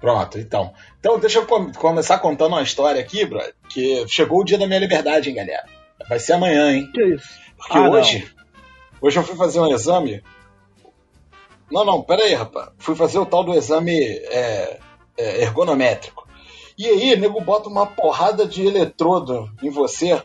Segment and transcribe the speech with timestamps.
[0.00, 0.72] Pronto, então.
[0.98, 4.66] Então, deixa eu com começar contando uma história aqui, bro, que chegou o dia da
[4.66, 5.64] minha liberdade, hein, galera.
[6.08, 6.90] Vai ser amanhã, hein?
[6.92, 7.28] Que isso?
[7.56, 9.08] Porque ah, hoje, não.
[9.08, 10.22] hoje eu fui fazer um exame.
[11.70, 12.70] Não, não, pera aí, rapaz.
[12.78, 14.80] Fui fazer o tal do exame é,
[15.18, 16.26] é, ergonométrico.
[16.78, 20.22] E aí, nego bota uma porrada de eletrodo em você.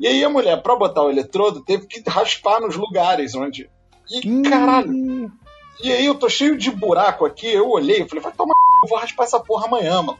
[0.00, 3.70] E aí a mulher, pra botar o eletrodo, teve que raspar nos lugares onde.
[4.10, 4.42] E hum.
[4.42, 5.30] caralho.
[5.82, 7.46] E aí eu tô cheio de buraco aqui.
[7.46, 8.54] Eu olhei, falei, vai tomar.
[8.84, 10.18] Eu vou raspar essa porra amanhã, mano.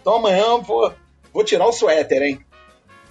[0.00, 0.92] Então amanhã eu vou,
[1.32, 2.38] vou tirar o suéter, hein?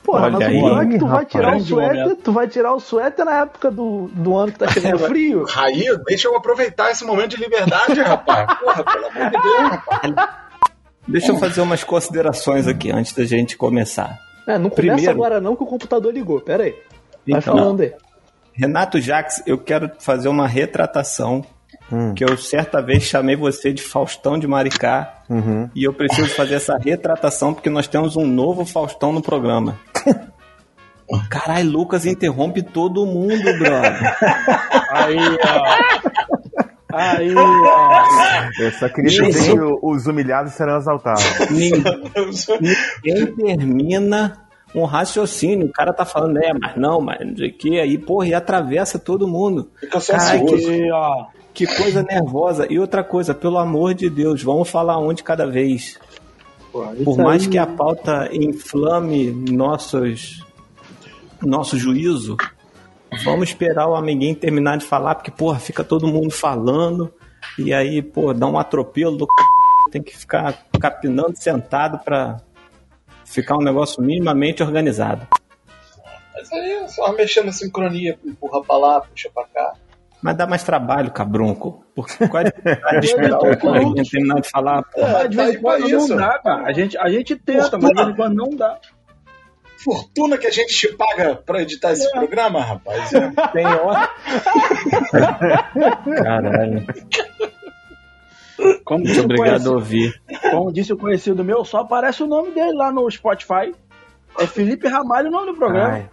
[0.02, 2.16] Porra, mas aí, como é que tu vai tirar o suéter?
[2.16, 5.46] Tu vai tirar o suéter na época do, do ano que tá chegando frio?
[5.56, 8.60] Aí, deixa eu aproveitar esse momento de liberdade, rapaz.
[8.60, 10.14] Porra, pelo amor de Deus, rapaz.
[11.08, 14.18] Deixa eu fazer umas considerações aqui antes da gente começar.
[14.48, 15.02] É, não Primeiro...
[15.02, 16.40] começa agora não que o computador ligou.
[16.42, 16.72] Pera aí.
[17.28, 17.94] Vai então, falando aí.
[18.54, 21.46] Renato Jax, eu quero fazer uma retratação
[21.94, 22.16] Hum.
[22.16, 25.22] Que eu certa vez chamei você de Faustão de Maricá.
[25.30, 25.70] Uhum.
[25.76, 29.80] E eu preciso fazer essa retratação porque nós temos um novo Faustão no programa.
[31.30, 34.18] Caralho, Lucas interrompe todo mundo, brother.
[34.90, 35.64] Aí, ó.
[36.92, 38.50] Aí, ó.
[38.60, 41.24] Eu só queria dizer que os humilhados serão exaltados.
[41.52, 45.68] Ninguém, termina um raciocínio.
[45.68, 47.80] O cara tá falando, é, mas não, mas não sei o que.
[47.80, 49.70] Aí, porra, e atravessa todo mundo.
[49.80, 52.66] Fica Cara, que, ó, que coisa nervosa.
[52.70, 56.00] E outra coisa, pelo amor de Deus, vamos falar um de cada vez.
[56.72, 57.50] Pô, Por mais aí...
[57.50, 60.44] que a pauta inflame nossos,
[61.42, 62.36] nosso juízo,
[63.24, 67.14] vamos esperar o amiguinho terminar de falar, porque, porra, fica todo mundo falando,
[67.60, 69.92] e aí, pô, dá um atropelo do c...
[69.92, 72.42] tem que ficar capinando sentado pra
[73.24, 75.28] ficar um negócio minimamente organizado.
[76.34, 79.74] Mas aí é só mexer na sincronia, empurra pra lá, puxa pra cá.
[80.24, 81.84] Mas dá mais trabalho, cabrunco.
[81.94, 82.52] Porque qual é
[82.82, 84.86] a de esperar o coleguinha terminar de falar?
[84.96, 86.64] É, de vez em quando não dá, cara.
[86.66, 87.82] A gente, a gente tenta, Fortuna.
[87.82, 88.80] mas de vez em quando não dá.
[89.84, 92.12] Fortuna que a gente te paga pra editar esse é.
[92.12, 93.14] programa, rapaz.
[93.14, 93.32] É.
[93.52, 94.10] Tem hora.
[96.24, 96.86] Caralho.
[98.86, 100.22] Como Muito obrigado a ouvir.
[100.52, 103.76] Como disse o conhecido meu, só aparece o nome dele lá no Spotify.
[104.40, 105.96] É Felipe Ramalho o nome do programa.
[105.96, 106.10] Ai.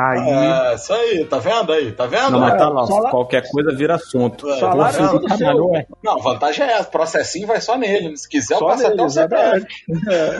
[0.00, 0.30] Aí...
[0.30, 1.92] É, isso aí, tá vendo aí?
[1.92, 2.30] Tá vendo?
[2.30, 3.10] Não, mas tá lá, Salário...
[3.10, 4.48] qualquer coisa vira assunto.
[4.48, 5.86] É, Salário não, trabalhou, é.
[6.02, 8.16] não, vantagem é essa, processinho vai só nele.
[8.16, 9.66] Se quiser, só eu passo até o CPF.
[10.08, 10.38] É.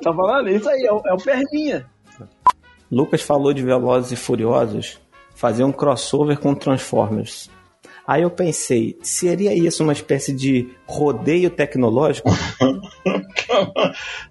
[0.02, 0.48] tá falando?
[0.48, 1.84] Isso aí, é o, é o perninha.
[2.90, 4.98] Lucas falou de Velozes e Furiosos
[5.34, 7.50] fazer um crossover com Transformers.
[8.06, 12.30] Aí eu pensei, seria isso uma espécie de rodeio tecnológico?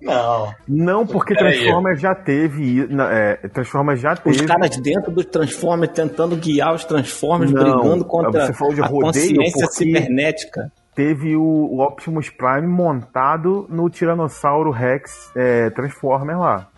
[0.02, 0.53] não.
[0.68, 2.88] Não, porque Transformers já teve.
[3.12, 4.38] É, Transformers já teve.
[4.38, 10.72] Os caras dentro do Transformers tentando guiar os Transformers, não, brigando contra a consciência cibernética.
[10.96, 16.70] Teve o, o, Optimus Prime montado no Tiranossauro Rex é, Transformer lá.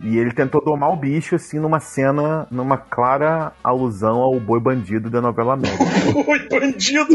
[0.00, 5.08] E ele tentou domar o bicho, assim, numa cena, numa clara alusão ao boi bandido
[5.08, 5.84] da novela América.
[6.26, 7.14] boi bandido!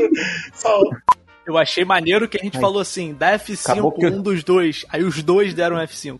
[1.46, 2.62] Eu achei maneiro que a gente Ai.
[2.62, 4.22] falou assim, dá F5 um eu...
[4.22, 4.86] dos dois.
[4.90, 6.20] Aí os dois deram F5.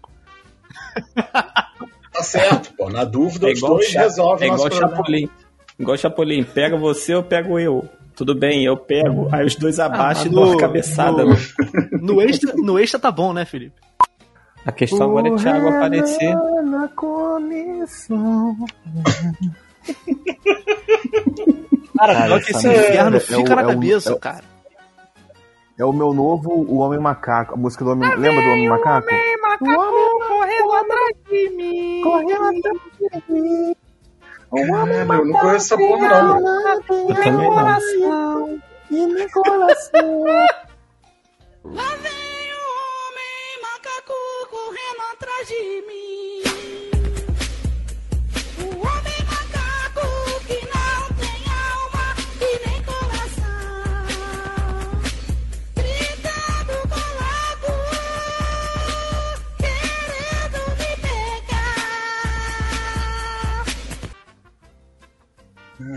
[2.12, 2.90] Tá certo, pô.
[2.90, 4.02] Na dúvida, é os dois cha...
[4.02, 5.30] resolvem É igual Chapolin.
[5.80, 6.44] Igual Chapolin.
[6.44, 7.88] Pega você ou pego eu?
[8.16, 9.30] Tudo bem, eu pego.
[9.32, 11.24] Aí os dois abaixo ah, e dou uma cabeçada.
[11.24, 11.36] No,
[12.02, 13.80] no, extra, no extra tá bom, né, Felipe?
[14.66, 16.36] A questão agora é Thiago aparecer.
[16.66, 18.58] Na comissão.
[21.98, 24.51] cara, cara que esse inferno é, fica é, na é cabeça, o, cara.
[25.82, 27.56] É o meu novo O Homem Macaco.
[27.56, 28.22] A música do Homem Macaco.
[28.22, 29.08] Lembra do Homem Macaco?
[29.08, 32.02] O Homem Macaco o homem correndo atrás de mim.
[32.04, 33.76] Correndo atrás de mim.
[34.52, 35.28] O Homem Macaco.
[35.28, 36.40] Eu não conheço essa porra, não.
[37.10, 37.50] Eu também
[38.00, 38.62] não.
[38.92, 40.24] E meu coração.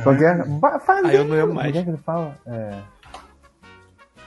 [0.04, 0.44] Qual que é?
[0.86, 1.72] Faz Aí eu não lembro mais.
[1.72, 2.36] que ele fala?
[2.46, 2.78] É...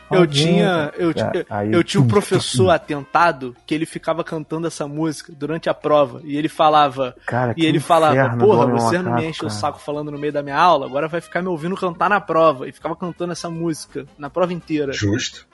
[0.10, 4.88] Eu tinha, eu, é, eu, eu tinha um professor atentado que ele ficava cantando essa
[4.88, 6.22] música durante a prova.
[6.24, 7.14] E ele falava.
[7.26, 9.52] Cara, e ele falava, porra, você não me enche cara.
[9.52, 12.22] o saco falando no meio da minha aula, agora vai ficar me ouvindo cantar na
[12.22, 12.68] prova.
[12.70, 14.94] E ficava cantando essa música na prova inteira.
[14.94, 15.46] Justo.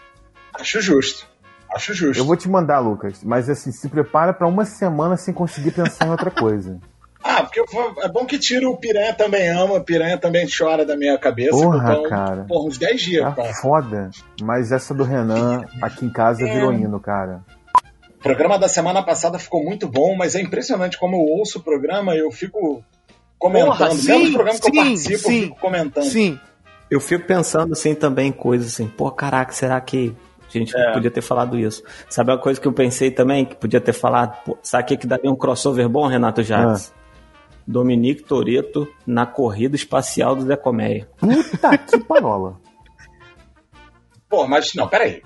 [0.54, 1.28] Acho justo.
[1.74, 2.22] Acho justo.
[2.22, 6.06] Eu vou te mandar, Lucas, mas assim, se prepara para uma semana sem conseguir pensar
[6.06, 6.80] em outra coisa.
[7.24, 7.62] Ah, porque
[8.02, 11.52] é bom que tira o Piranha também ama, o Piranha também chora da minha cabeça.
[11.52, 12.44] Porra, então, cara.
[12.44, 13.54] Porra, uns 10 dias, tá cara.
[13.54, 14.12] foda.
[14.42, 16.54] Mas essa do Renan aqui em casa é.
[16.54, 17.42] virou hino, cara.
[18.20, 21.64] O programa da semana passada ficou muito bom, mas é impressionante como eu ouço o
[21.64, 22.84] programa e eu fico
[23.40, 23.78] comentando.
[23.78, 26.06] Porra, sim, Mesmo programa que sim, eu participo, sim, eu fico comentando.
[26.06, 26.40] Sim.
[26.92, 30.16] Eu fico pensando assim também, coisas assim, pô, caraca, será que
[30.48, 30.92] a gente é.
[30.92, 31.84] podia ter falado isso?
[32.10, 34.38] Sabe uma coisa que eu pensei também, que podia ter falado?
[34.46, 36.94] Pô, sabe o que, que daria um crossover bom, Renato Jacques?
[36.96, 37.02] Ah.
[37.65, 41.07] Dominique Toreto na corrida espacial do Decomeia.
[41.18, 42.60] Puta que parola.
[44.30, 45.21] Pô, mas não, peraí.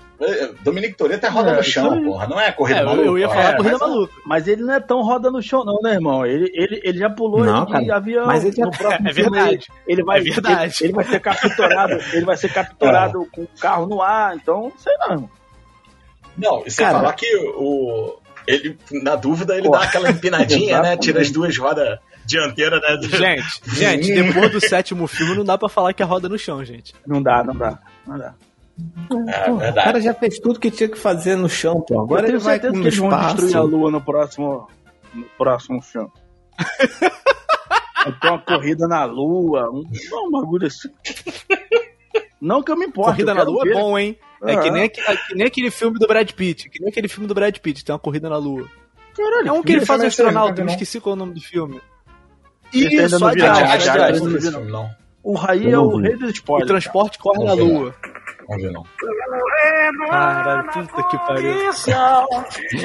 [0.62, 2.26] Dominique Toreto é roda é, no chão, porra.
[2.26, 3.06] Não é corrida é, maluca.
[3.06, 4.14] Eu ia falar é, corrida mas, maluca.
[4.26, 6.26] Mas ele não é tão roda no chão, não, né, irmão?
[6.26, 8.26] Ele, ele, ele já pulou não, de cara, avião.
[8.26, 9.66] Mas ele no próximo é, verdade.
[9.86, 10.74] Ele, vai, é verdade.
[10.80, 11.92] Ele, ele, vai ser capturado.
[12.12, 13.26] ele vai ser capturado é.
[13.34, 14.36] com o carro no ar.
[14.36, 15.30] Então, sei não, irmão.
[16.36, 17.26] Não, e sem cara, falar que
[17.56, 18.18] o.
[18.46, 20.96] Ele, na dúvida, ele dá aquela empinadinha, né?
[20.96, 22.98] Tira as duas rodas dianteiras, né?
[23.08, 26.62] Gente, gente, depois do sétimo filme não dá pra falar que é roda no chão,
[26.64, 26.94] gente.
[27.06, 27.78] Não dá, não dá.
[28.06, 28.34] Não dá.
[29.10, 32.00] É, o cara já fez tudo que tinha que fazer no chão, pô.
[32.00, 34.68] Agora ele vai com que eles vão destruir a lua no próximo,
[35.12, 36.10] no próximo filme.
[38.20, 39.82] Tem uma corrida na lua, um,
[40.26, 40.88] um bagulho assim.
[42.40, 43.16] Não que eu me importe.
[43.16, 43.72] Corrida na lua ver.
[43.72, 44.16] é bom, hein?
[44.44, 45.00] É, que, nem, que
[45.34, 46.70] nem aquele filme do Brad Pitt.
[46.70, 48.68] Que nem aquele filme do Brad Pitt, tem uma corrida na lua.
[49.16, 51.40] Caralho, é um que ele faz astronauta, eu me esqueci qual é o nome do
[51.40, 51.80] filme.
[52.72, 54.20] Isso, adiante, adiante.
[55.22, 56.64] O Raí é o rei do esporte.
[56.64, 57.94] O transporte corre na lua.
[58.48, 58.84] Vamos ver não.
[60.10, 61.70] Caralho, puta que pariu.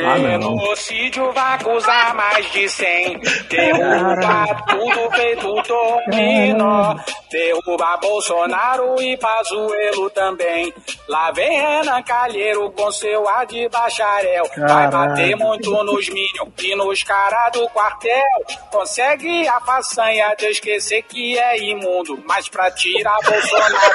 [0.05, 3.19] Ah, Genocídio vai acusar mais de 100.
[3.49, 6.95] Derruba tudo feito dominó.
[7.31, 10.73] Derruba Bolsonaro e Pazuelo também.
[11.07, 14.45] Lá vem Renan Calheiro com seu ar de bacharel.
[14.57, 18.21] Vai bater muito nos Minions e nos caras do quartel.
[18.71, 22.21] Consegue a façanha de esquecer que é imundo.
[22.25, 23.93] Mas pra tirar Bolsonaro,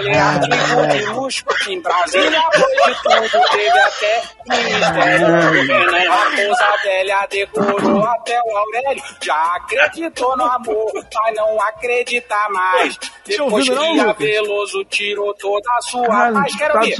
[0.00, 1.44] ele é artigo luxo.
[1.68, 5.26] Em Brasília foi de tudo, teve até ministério.
[5.66, 9.02] Renan Raposa Velha decorou até o Aurélio.
[9.22, 12.98] Já acreditou no amor, mas não acredita mais.
[13.26, 16.96] Depois que a Veloso tirou toda a sua paz, quero ver.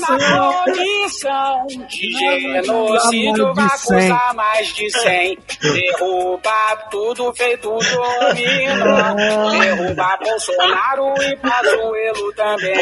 [0.00, 5.38] na condição de genocídio vai acusar mais de 100.
[5.60, 8.80] Derrubar tudo feito domínio.
[9.60, 12.79] Derrubar Bolsonaro e Pazuello também.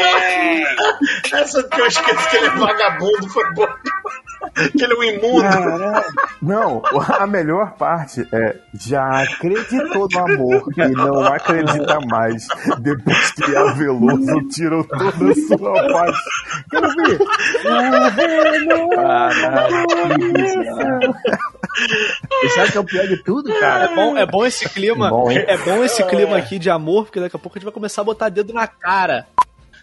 [1.33, 3.75] Essa que eu esqueci que ele é vagabundo foi boa.
[4.71, 5.43] que ele é um imundo.
[6.41, 6.81] Não,
[7.19, 12.47] a melhor parte é já acreditou no amor e não acredita mais
[12.79, 16.17] depois que a Veloso tirou toda a sua paz.
[16.69, 17.19] Quero ver.
[18.95, 19.85] Caralho.
[22.43, 23.85] E sabe que é o pior de tudo, cara?
[23.85, 25.09] É bom, é bom esse clima.
[25.09, 27.73] Bom, é bom esse clima aqui de amor, porque daqui a pouco a gente vai
[27.73, 29.27] começar a botar dedo na cara.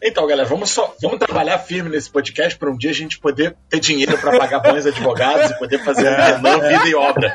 [0.02, 3.56] Então, galera, vamos só vamos trabalhar firme nesse podcast para um dia a gente poder
[3.68, 6.68] ter dinheiro para pagar bons advogados e poder fazer é, Renan é.
[6.68, 7.34] vida e obra.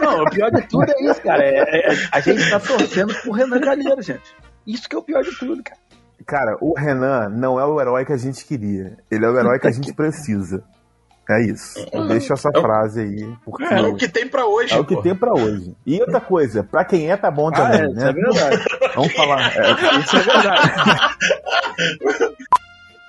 [0.00, 1.44] Não, o pior de tudo é isso, cara.
[1.44, 4.34] É, é, a gente tá torcendo pro Renan Calheiro, gente.
[4.66, 5.80] Isso que é o pior de tudo, cara.
[6.26, 8.98] Cara, o Renan não é o herói que a gente queria.
[9.10, 10.62] Ele é o herói que a gente precisa.
[11.30, 11.78] É isso.
[11.92, 13.36] Eu deixo essa é frase aí.
[13.44, 14.72] Porque é, o que tem para hoje.
[14.74, 14.82] É pô.
[14.82, 15.76] o que tem para hoje.
[15.86, 17.92] E outra coisa, para quem é, tá bom também, ah, é, né?
[17.92, 18.64] Isso é verdade.
[18.96, 19.56] Vamos falar.
[19.56, 20.72] É, isso é verdade.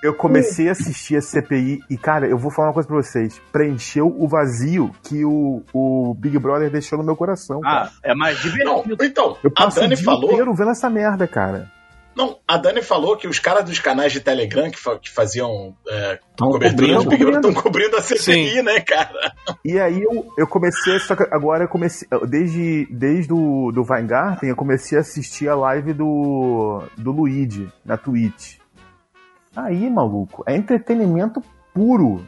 [0.01, 3.39] Eu comecei a assistir a CPI e, cara, eu vou falar uma coisa pra vocês.
[3.51, 7.61] Preencheu o vazio que o, o Big Brother deixou no meu coração.
[7.63, 7.91] Ah, cara.
[8.03, 8.83] é mais divertido.
[8.87, 10.31] Não, então, eu passo a Dani o dia falou...
[10.31, 11.71] inteiro vendo essa merda, cara.
[12.15, 15.73] Não, a Dani falou que os caras dos canais de Telegram que, fa que faziam
[15.87, 18.61] é, cobertura do Big Brother estão cobrindo a CPI, Sim.
[18.63, 19.33] né, cara?
[19.63, 24.49] E aí eu, eu comecei, só que agora eu comecei, desde, desde o do Weingarten,
[24.49, 28.60] eu comecei a assistir a live do, do Luigi na Twitch.
[29.55, 31.41] Aí, maluco, é entretenimento
[31.73, 32.25] puro.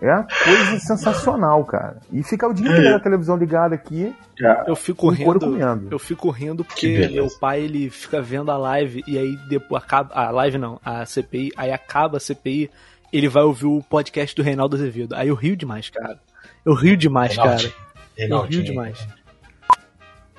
[0.00, 2.00] É uma coisa sensacional, cara.
[2.10, 4.12] E ficar o dia inteiro na televisão ligada aqui.
[4.66, 5.56] Eu fico rindo.
[5.88, 10.12] Eu fico rindo porque meu pai ele fica vendo a live e aí depois acaba
[10.12, 12.68] a live não, a CPI, aí acaba a CPI,
[13.12, 15.14] ele vai ouvir o podcast do Reinaldo Azevedo.
[15.14, 16.18] Aí eu rio demais, cara.
[16.64, 17.74] Eu rio demais, Reinaldo, cara.
[18.18, 19.06] Reinaldo, eu rio demais.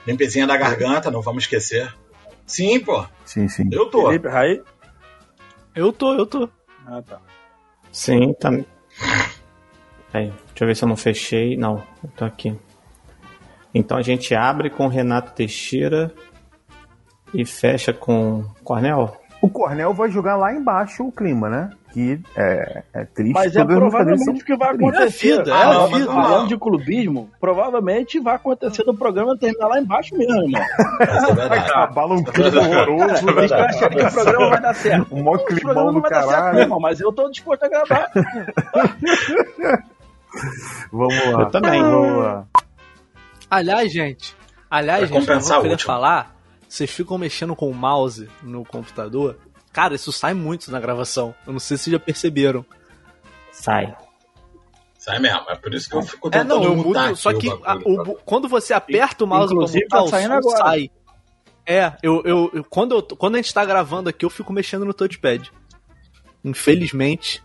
[0.05, 1.93] Limpezinha da garganta, não vamos esquecer.
[2.45, 3.05] Sim, pô.
[3.23, 3.69] Sim, sim.
[3.71, 4.07] Eu tô.
[4.07, 4.61] Felipe, Raí?
[5.75, 6.49] Eu tô, eu tô.
[6.85, 7.19] Ah, tá.
[7.91, 8.49] Sim, tá.
[10.13, 11.57] Aí, deixa eu ver se eu não fechei.
[11.57, 12.55] Não, eu tô aqui.
[13.73, 16.13] Então a gente abre com Renato Teixeira
[17.33, 19.19] e fecha com Cornel?
[19.43, 21.69] O Cornel vai jogar lá embaixo o clima, né?
[21.91, 23.33] que é, é triste.
[23.33, 25.29] Mas é provavelmente o que vai acontecer.
[25.29, 26.05] É a vida, é a vida.
[26.05, 30.61] Falando de clubismo, provavelmente vai acontecer do programa terminar lá embaixo mesmo, irmão.
[31.01, 33.25] É vai acabar um clima horroroso.
[33.25, 35.13] Vocês estão achando que o programa vai dar certo.
[35.13, 36.29] Um maior climão do caralho.
[36.29, 38.09] Certo, irmão, mas eu tô disposto a gravar.
[40.89, 41.41] vamos lá.
[41.41, 41.83] Eu também.
[41.83, 42.45] Vamos lá.
[43.51, 44.35] Aliás, gente,
[44.71, 46.32] aliás, gente, eu vou querer falar,
[46.73, 49.37] vocês ficam mexendo com o mouse no computador,
[49.73, 51.33] Cara, isso sai muito na gravação.
[51.47, 52.63] Eu não sei se já perceberam.
[53.51, 53.95] Sai.
[54.99, 57.49] Sai mesmo, é por isso que eu fico tentando É, não, eu mudo, só que
[57.49, 60.91] a, o, quando você aperta o mouse Inclusive, pra mutar, tá o som sai.
[61.65, 64.85] É, eu, eu, eu, quando, eu, quando a gente tá gravando aqui, eu fico mexendo
[64.85, 65.51] no touchpad.
[66.45, 67.43] Infelizmente.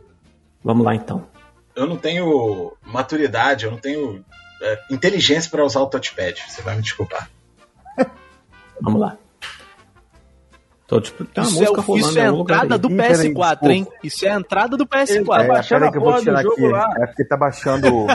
[0.63, 1.27] Vamos lá então.
[1.75, 4.25] Eu não tenho maturidade, eu não tenho
[4.61, 6.45] é, inteligência para usar o touchpad.
[6.47, 7.31] Você vai me desculpar.
[8.81, 9.17] Vamos lá.
[10.89, 13.87] Tô, tipo, tem uma isso música é, rolando isso é a entrada do PS4, hein?
[14.03, 15.69] Isso é a entrada do PS4.
[15.69, 16.67] Tá é, que eu vou tirar aqui.
[16.67, 16.89] Lá.
[16.97, 18.07] É porque tá baixando.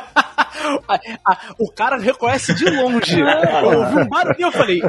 [1.59, 3.19] o cara reconhece de longe.
[3.21, 4.81] eu ouvi um barulho eu falei.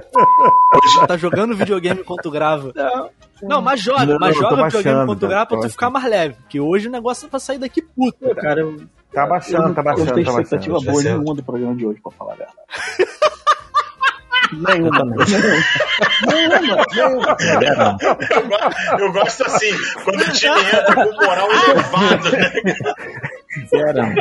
[1.06, 2.72] tá jogando videogame enquanto grava.
[2.74, 3.10] Não,
[3.42, 6.36] não mas joga, não, mas joga videogame enquanto grava pra tu ficar mais leve.
[6.36, 8.34] Porque hoje o negócio é pra sair daqui puto.
[8.36, 8.80] Cara, eu,
[9.12, 10.08] tá baixando, tá baixando.
[10.08, 12.58] Eu não tenho tá expectativa boa nenhuma do programa de hoje, pra falar a verdade.
[14.52, 15.26] Nenhuma, nenhuma.
[17.60, 17.98] Nenhuma,
[18.98, 19.70] Eu, gosto assim,
[20.04, 22.52] quando o time entra com moral elevado, né?
[23.68, 24.12] Zerão.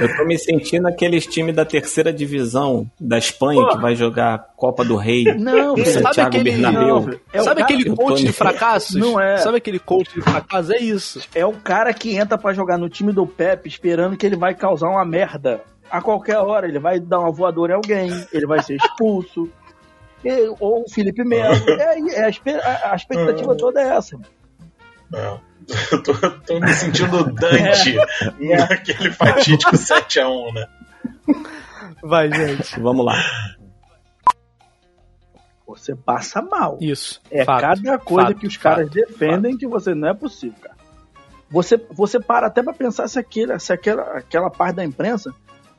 [0.00, 4.84] Eu tô me sentindo aqueles times da terceira divisão da Espanha que vai jogar Copa
[4.84, 7.00] do Rei não, no Santiago aquele, Bernabéu.
[7.00, 8.96] Não, é sabe aquele coach de fracassos?
[8.96, 9.36] Não é.
[9.38, 10.70] Sabe aquele coach de fracassos?
[10.70, 11.20] É isso.
[11.34, 14.54] É o cara que entra para jogar no time do Pepe esperando que ele vai
[14.54, 18.62] causar uma merda a qualquer hora ele vai dar uma voadora em alguém, ele vai
[18.62, 19.50] ser expulso.
[20.24, 21.54] e, ou o Felipe Melo.
[21.68, 23.56] É, é a, a, expectativa é.
[23.56, 24.18] toda é essa.
[25.14, 25.38] É.
[25.92, 27.96] Eu tô, tô, me sentindo Dante
[28.40, 28.56] é.
[28.56, 30.66] naquele fatídico 7x1, né?
[32.02, 32.80] Vai, gente.
[32.80, 33.16] Vamos lá.
[35.66, 36.78] Você passa mal.
[36.80, 37.20] Isso.
[37.30, 40.58] É fato, cada coisa fato, que os caras fato, defendem que você não é possível,
[40.60, 40.76] cara.
[41.50, 45.32] Você, você para até para pensar se, aquele, se aquela, aquela parte da imprensa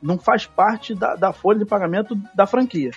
[0.06, 2.92] não faz parte da, da folha de pagamento da franquia.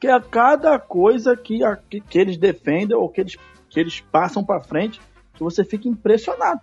[0.00, 3.36] Que é cada coisa que, a, que, que, eles defendem ou que eles,
[3.70, 5.00] que eles passam para frente
[5.32, 6.60] que você fica impressionado.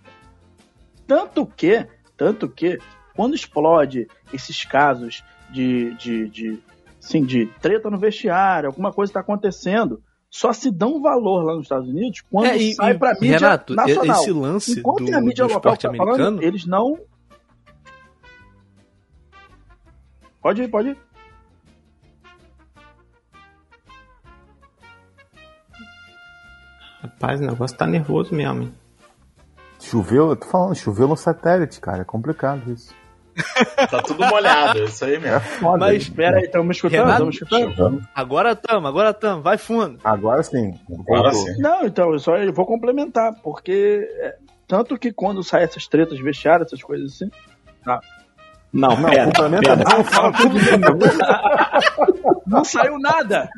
[1.06, 1.86] Tanto que,
[2.16, 2.78] tanto que,
[3.16, 6.62] quando explode esses casos de, de, de,
[7.02, 11.64] assim, de treta no vestiário, alguma coisa está acontecendo, só se dão valor lá nos
[11.64, 14.20] Estados Unidos quando é, e, sai para mídia Renato, nacional.
[14.20, 16.98] Esse lance Enquanto do, a mídia local tá falando, eles não
[20.42, 20.98] Pode ir, pode ir.
[27.00, 28.74] Rapaz, o negócio tá nervoso mesmo, hein?
[29.80, 32.02] Choveu, eu tô falando, choveu no satélite, cara.
[32.02, 32.94] É complicado isso.
[33.90, 35.36] tá tudo molhado, isso aí mesmo.
[35.36, 37.10] É foda, Mas espera aí, estamos escutando?
[37.10, 38.08] Estamos escutando?
[38.14, 39.98] Agora estamos, agora estamos, vai fundo.
[40.04, 40.74] Agora sim.
[40.90, 41.58] Agora sim.
[41.58, 46.18] Não, então, eu só eu vou complementar, porque é, tanto que quando saem essas tretas
[46.20, 47.30] vestiárias, essas coisas assim,
[47.84, 48.00] tá,
[48.72, 49.96] não, não, pera, complementa pera.
[49.96, 50.58] não, fala tudo
[52.46, 53.50] Não saiu nada.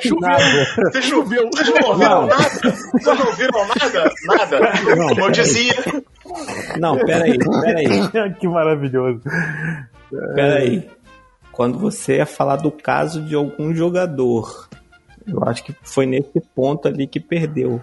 [0.00, 0.20] Choveu.
[0.20, 0.66] Nada.
[0.76, 1.50] Você choveu.
[1.52, 2.36] Vocês não ouviram nada?
[2.92, 4.14] Vocês não ouviram nada?
[4.26, 4.60] Nada.
[4.96, 5.08] Não.
[5.08, 5.74] Como eu dizia.
[6.78, 8.34] Não, peraí, peraí.
[8.38, 9.22] que maravilhoso.
[10.34, 10.88] Peraí.
[11.50, 14.68] Quando você ia falar do caso de algum jogador,
[15.26, 17.82] eu acho que foi nesse ponto ali que perdeu.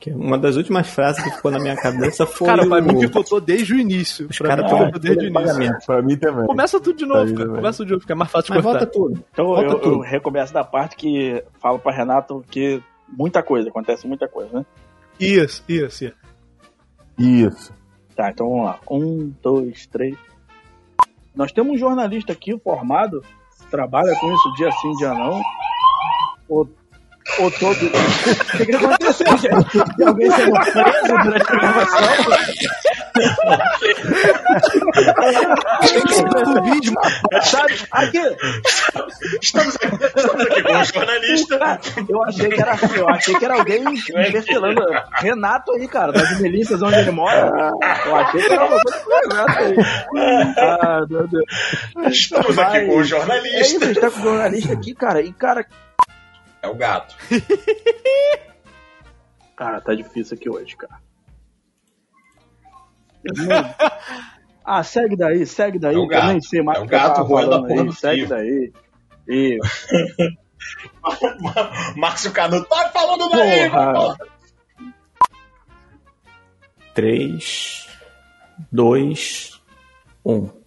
[0.00, 2.46] Que uma das últimas frases que ficou na minha cabeça foi.
[2.46, 2.82] Cara, pra o...
[2.82, 4.28] mim picotou desde o início.
[4.30, 5.78] Os caras picotou desde o início.
[5.86, 6.46] Pra mim também.
[6.46, 7.48] Começa tudo de novo, cara.
[7.48, 8.78] Começa tudo de novo, fica mais fácil de Mas cortar.
[8.78, 9.24] volta tudo.
[9.32, 9.94] Então volta eu, tudo.
[9.96, 14.66] eu recomeço da parte que falo pra Renato que muita coisa, acontece muita coisa, né?
[15.18, 16.16] Isso, isso, isso.
[17.18, 17.72] Isso.
[18.14, 18.78] Tá, então vamos lá.
[18.90, 20.16] Um, dois, três.
[21.34, 23.22] Nós temos um jornalista aqui formado,
[23.70, 25.42] trabalha com isso dia sim, dia não.
[26.48, 26.66] O
[27.38, 27.86] ou todo.
[27.86, 29.96] O que, que aconteceu, gente?
[29.96, 32.08] Tem alguém sendo preso durante a gravação?
[36.62, 36.92] vídeo,
[37.42, 37.74] sabe?
[37.90, 38.36] Aqui.
[39.42, 41.80] Estamos, estamos aqui com um jornalista.
[42.08, 44.82] Eu achei que era, eu achei que era alguém investigando.
[45.14, 47.72] Renato aí, cara, das milícias onde ele mora.
[48.06, 49.76] Eu achei que era uma coisa com o Renato aí.
[50.58, 51.44] Ah, meu Deus.
[52.10, 53.56] Estamos Mas, aqui com um jornalista.
[53.56, 55.22] É isso, a gente tá com um jornalista aqui, cara.
[55.22, 55.66] E, cara,
[56.62, 57.16] é o gato.
[59.56, 61.00] cara, tá difícil aqui hoje, cara.
[64.64, 65.94] ah, segue daí, segue daí.
[65.94, 66.26] É o gato.
[66.26, 68.72] Eu nem sei mais é o gato roendo a porra Segue daí.
[69.28, 69.58] E...
[71.96, 74.16] Márcio Canuto, tá falando daí, porra.
[76.94, 77.88] 3,
[78.72, 79.62] 2,
[80.24, 80.57] 1.